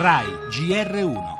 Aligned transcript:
RAI 0.00 0.26
GR1 0.48 1.36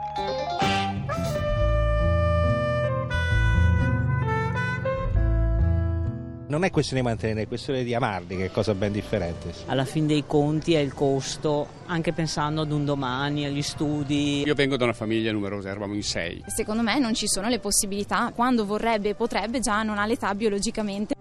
Non 6.49 6.65
è 6.65 6.71
questione 6.73 7.03
di 7.03 7.07
mantenere, 7.07 7.43
è 7.43 7.47
questione 7.47 7.85
di 7.85 7.95
amarli, 7.95 8.37
che 8.37 8.47
è 8.47 8.51
cosa 8.51 8.75
ben 8.75 8.91
differente. 8.91 9.53
Alla 9.67 9.85
fin 9.85 10.09
dei 10.09 10.25
conti 10.27 10.75
è 10.75 10.81
il 10.81 10.93
costo, 10.93 11.69
anche 11.87 12.13
pensando 12.13 12.63
ad 12.63 12.73
un 12.73 12.85
domani, 12.85 13.45
agli 13.45 13.63
studi. 13.63 14.43
Io 14.45 14.55
vengo 14.55 14.77
da 14.77 14.83
una 14.85 14.93
famiglia 14.93 15.31
numerosa, 15.31 15.69
eravamo 15.69 15.95
in 15.95 16.03
sei. 16.03 16.43
Secondo 16.47 16.83
me 16.83 16.99
non 16.99 17.15
ci 17.15 17.29
sono 17.29 17.49
le 17.49 17.61
possibilità, 17.61 18.33
quando 18.35 18.67
vorrebbe 18.67 19.11
e 19.11 19.15
potrebbe 19.15 19.61
già 19.61 19.85
non 19.85 19.99
ha 19.99 20.07
l'età 20.07 20.35
biologicamente. 20.35 21.18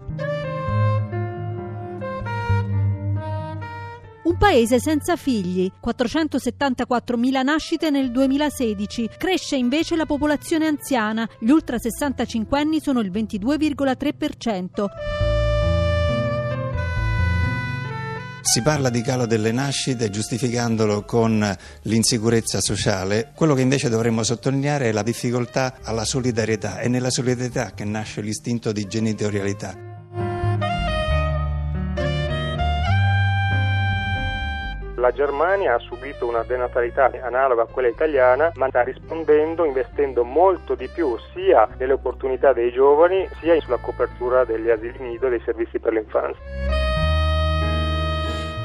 Paese 4.48 4.80
senza 4.80 5.16
figli, 5.16 5.70
474.000 5.84 7.42
nascite 7.42 7.90
nel 7.90 8.10
2016, 8.10 9.10
cresce 9.18 9.56
invece 9.56 9.94
la 9.94 10.06
popolazione 10.06 10.66
anziana, 10.66 11.28
gli 11.38 11.50
ultra 11.50 11.76
65 11.76 12.58
anni 12.58 12.80
sono 12.80 13.00
il 13.00 13.10
22,3%. 13.10 14.86
Si 18.40 18.62
parla 18.62 18.88
di 18.88 19.02
calo 19.02 19.26
delle 19.26 19.52
nascite 19.52 20.08
giustificandolo 20.08 21.04
con 21.04 21.54
l'insicurezza 21.82 22.62
sociale, 22.62 23.32
quello 23.34 23.52
che 23.52 23.60
invece 23.60 23.90
dovremmo 23.90 24.22
sottolineare 24.22 24.88
è 24.88 24.92
la 24.92 25.02
difficoltà 25.02 25.76
alla 25.82 26.06
solidarietà, 26.06 26.78
è 26.78 26.88
nella 26.88 27.10
solidarietà 27.10 27.72
che 27.74 27.84
nasce 27.84 28.22
l'istinto 28.22 28.72
di 28.72 28.86
genitorialità. 28.86 29.87
La 34.98 35.12
Germania 35.12 35.74
ha 35.74 35.78
subito 35.78 36.26
una 36.26 36.42
denatalità 36.42 37.08
analoga 37.22 37.62
a 37.62 37.66
quella 37.66 37.86
italiana, 37.86 38.50
ma 38.56 38.66
sta 38.66 38.82
rispondendo 38.82 39.64
investendo 39.64 40.24
molto 40.24 40.74
di 40.74 40.88
più 40.88 41.16
sia 41.32 41.68
nelle 41.78 41.92
opportunità 41.92 42.52
dei 42.52 42.72
giovani 42.72 43.28
sia 43.38 43.58
sulla 43.60 43.78
copertura 43.78 44.44
degli 44.44 44.68
asili 44.68 44.98
nido 44.98 45.28
e 45.28 45.30
dei 45.30 45.42
servizi 45.44 45.78
per 45.78 45.92
l'infanzia. 45.92 46.77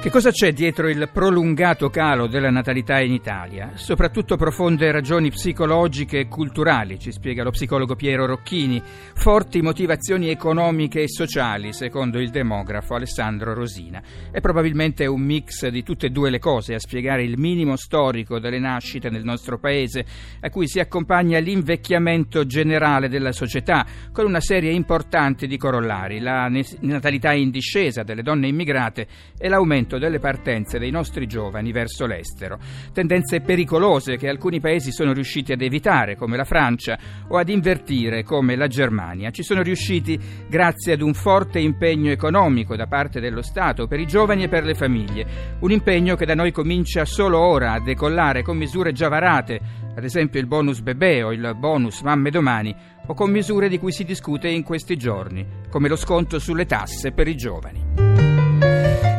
Che 0.04 0.10
cosa 0.10 0.32
c'è 0.32 0.52
dietro 0.52 0.90
il 0.90 1.10
prolungato 1.14 1.90
calo 1.90 2.28
della 2.28 2.50
natalità 2.50 3.00
in 3.00 3.14
Italia? 3.14 3.72
Soprattutto 3.76 4.36
profonde 4.36 4.92
ragioni 4.92 5.30
psicologiche 5.30 6.20
e 6.20 6.28
culturali, 6.28 7.00
ci 7.00 7.14
spiega 7.14 7.42
lo 7.42 7.52
psicologo 7.52 7.96
Piero 7.96 8.26
Rocchini, 8.26 8.84
forti 8.84 9.62
motivazioni 9.62 10.30
economiche 10.30 11.04
e 11.04 11.08
sociali, 11.08 11.72
secondo 11.72 12.20
il 12.20 12.32
demografo 12.32 12.96
Alessandro 12.96 13.54
Rosina. 13.54 14.04
È 14.30 14.42
probabilmente 14.42 15.06
un 15.06 15.22
mix 15.22 15.70
di 15.70 15.84
tutte 15.84 16.08
e 16.08 16.10
due 16.10 16.30
le 16.30 16.40
cose 16.40 16.74
a 16.74 16.80
spiegare 16.80 17.24
il 17.24 17.38
minimo 17.38 17.78
storico 17.78 18.40
delle 18.40 18.60
nascite 18.60 19.10
nel 19.10 19.24
nostro 19.24 19.58
paese, 19.58 20.06
a 20.42 20.50
cui 20.50 20.68
si 20.68 20.82
accompagna 20.82 21.40
l'invecchiamento 21.40 22.46
generale 22.46 23.08
della 23.08 23.32
società, 23.32 23.86
con 24.12 24.26
una 24.26 24.42
serie 24.42 24.74
importante 24.74 25.48
di 25.48 25.56
corollari, 25.56 26.20
la 26.20 26.52
natalità 26.82 27.32
in 27.32 27.52
discesa 27.52 28.04
delle 28.04 28.22
donne 28.22 28.50
immigrate 28.50 29.08
e 29.38 29.48
l'aumento 29.48 29.92
aumento 29.94 29.98
delle 29.98 30.20
partenze 30.20 30.80
dei 30.80 30.92
nostri 30.92 31.28
giovani 31.28 31.72
verso 31.72 32.06
l'estero. 32.06 32.60
Tendenze 32.92 33.42
pericolose 33.42 34.18
che 34.18 34.30
alcuni 34.30 34.60
paesi 34.60 34.92
sono 34.92 35.14
riusciti 35.14 35.52
ad 35.52 35.62
evitare, 35.62 36.16
come 36.16 36.38
la 36.38 36.44
Francia, 36.44 36.98
o 37.28 37.38
ad 37.38 37.50
invertire, 37.50 38.24
come 38.24 38.56
la 38.56 38.68
Germania. 38.68 39.32
Ci 39.32 39.44
sono 39.44 39.62
riusciti 39.62 40.20
grazie 40.48 40.94
ad 40.94 41.02
un 41.02 41.14
forte 41.14 41.60
impegno 41.60 42.12
economico 42.12 42.76
da 42.76 42.88
parte 42.88 43.20
dello 43.20 43.42
Stato 43.42 43.88
per 43.88 44.00
i 44.00 44.08
giovani 44.08 44.44
e 44.44 44.50
per 44.50 44.64
le 44.64 44.74
famiglie. 44.74 45.26
Un 45.60 45.72
impegno 45.72 46.16
che 46.16 46.26
da 46.26 46.36
noi 46.36 46.52
comincia 46.52 47.06
solo 47.06 47.40
ora 47.40 47.74
a 47.74 47.80
decollare 47.80 48.42
con 48.42 48.58
misure 48.58 48.92
già 48.92 49.08
varate, 49.08 49.60
ad 49.96 50.04
esempio 50.04 50.40
il 50.40 50.48
bonus 50.48 50.82
bebè 50.82 51.24
o 51.26 51.32
il 51.32 51.56
bonus 51.58 52.02
mamme 52.02 52.30
domani, 52.30 52.76
o 53.06 53.14
con 53.14 53.30
misure 53.30 53.68
di 53.68 53.78
cui 53.78 53.92
si 53.92 54.04
discute 54.04 54.48
in 54.48 54.64
questi 54.64 54.96
giorni, 54.96 55.46
come 55.70 55.90
lo 55.90 55.96
sconto 55.96 56.40
sulle 56.40 56.66
tasse 56.66 57.12
per 57.12 57.28
i 57.28 57.36
giovani. 57.36 58.23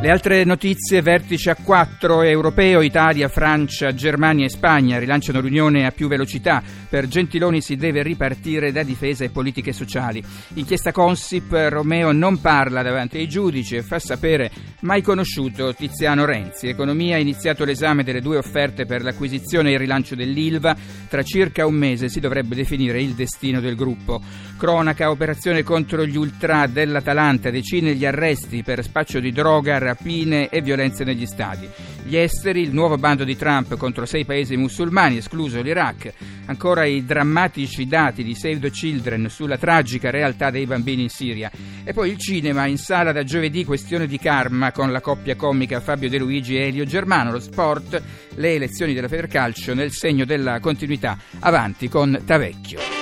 Le 0.04 0.10
altre 0.10 0.44
notizie, 0.44 1.00
vertice 1.00 1.48
a 1.48 1.56
4 1.56 2.20
europeo, 2.24 2.82
Italia, 2.82 3.28
Francia, 3.28 3.94
Germania 3.94 4.44
e 4.44 4.50
Spagna 4.50 4.98
rilanciano 4.98 5.40
l'Unione 5.40 5.86
a 5.86 5.92
più 5.92 6.08
velocità. 6.08 6.62
Per 6.90 7.08
Gentiloni 7.08 7.62
si 7.62 7.76
deve 7.76 8.02
ripartire 8.02 8.70
da 8.70 8.82
difesa 8.82 9.24
e 9.24 9.30
politiche 9.30 9.72
sociali. 9.72 10.22
Inchiesta 10.56 10.92
Consip, 10.92 11.50
Romeo 11.70 12.12
non 12.12 12.38
parla 12.42 12.82
davanti 12.82 13.16
ai 13.16 13.28
giudici 13.28 13.76
e 13.76 13.82
fa 13.82 13.98
sapere 13.98 14.50
mai 14.80 15.00
conosciuto 15.00 15.72
Tiziano 15.72 16.26
Renzi. 16.26 16.68
Economia 16.68 17.16
ha 17.16 17.20
iniziato 17.20 17.64
l'esame 17.64 18.04
delle 18.04 18.20
due 18.20 18.36
offerte 18.36 18.84
per 18.84 19.02
l'acquisizione 19.02 19.70
e 19.70 19.72
il 19.72 19.78
rilancio 19.78 20.14
dell'ILVA. 20.14 20.76
Tra 21.08 21.22
circa 21.22 21.64
un 21.64 21.76
mese 21.76 22.10
si 22.10 22.20
dovrebbe 22.20 22.54
definire 22.54 23.00
il 23.00 23.14
destino 23.14 23.58
del 23.58 23.74
gruppo. 23.74 24.20
Cronaca, 24.58 25.10
operazione 25.10 25.62
contro 25.62 26.04
gli 26.04 26.16
ultra 26.16 26.66
dell'Atalanta, 26.66 27.50
decine 27.50 27.94
gli 27.94 28.04
arresti 28.04 28.62
per 28.62 28.82
spaccio 28.82 29.18
di 29.18 29.32
droga, 29.32 29.78
rapine 29.94 30.48
e 30.48 30.60
violenze 30.60 31.04
negli 31.04 31.24
stadi. 31.26 31.68
Gli 32.02 32.16
esteri, 32.16 32.60
il 32.60 32.74
nuovo 32.74 32.98
bando 32.98 33.24
di 33.24 33.36
Trump 33.36 33.76
contro 33.76 34.04
sei 34.04 34.24
paesi 34.24 34.56
musulmani, 34.56 35.16
escluso 35.16 35.62
l'Iraq, 35.62 36.12
ancora 36.46 36.84
i 36.84 37.04
drammatici 37.04 37.86
dati 37.86 38.22
di 38.22 38.34
Save 38.34 38.58
the 38.58 38.70
Children 38.70 39.28
sulla 39.30 39.56
tragica 39.56 40.10
realtà 40.10 40.50
dei 40.50 40.66
bambini 40.66 41.02
in 41.02 41.08
Siria 41.08 41.50
e 41.84 41.92
poi 41.92 42.10
il 42.10 42.18
cinema 42.18 42.66
in 42.66 42.76
sala 42.76 43.12
da 43.12 43.22
giovedì 43.24 43.64
questione 43.64 44.06
di 44.06 44.18
karma 44.18 44.72
con 44.72 44.92
la 44.92 45.00
coppia 45.00 45.36
comica 45.36 45.80
Fabio 45.80 46.10
De 46.10 46.18
Luigi 46.18 46.56
e 46.56 46.66
Elio 46.66 46.84
Germano, 46.84 47.30
lo 47.30 47.40
sport, 47.40 48.02
le 48.34 48.54
elezioni 48.54 48.92
della 48.92 49.08
Federcalcio 49.08 49.72
nel 49.72 49.92
segno 49.92 50.24
della 50.24 50.60
continuità, 50.60 51.16
avanti 51.40 51.88
con 51.88 52.20
Tavecchio. 52.24 52.93